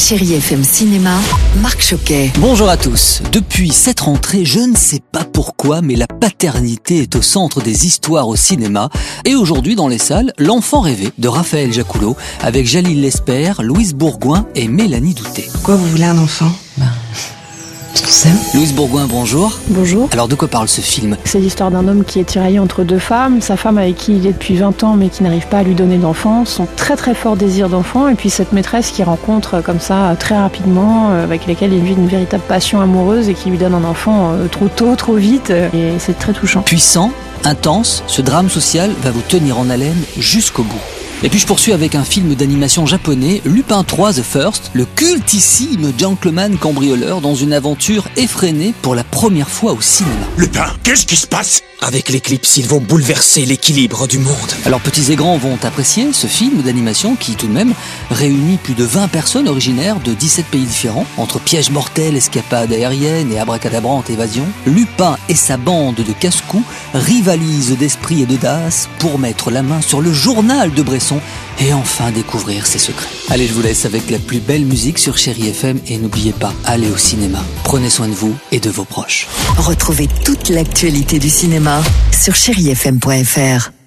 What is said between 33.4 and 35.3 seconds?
lui donne un enfant euh, trop tôt, trop